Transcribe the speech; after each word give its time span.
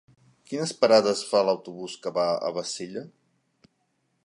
Quines 0.51 0.71
parades 0.83 1.21
fa 1.33 1.43
l'autobús 1.49 1.99
que 2.05 2.15
va 2.17 2.25
a 2.49 2.51
Bassella? 2.57 3.07